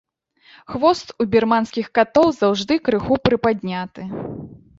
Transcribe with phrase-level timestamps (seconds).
[0.75, 4.09] Хвост у бірманскіх катоў заўжды крыху прыпадняты.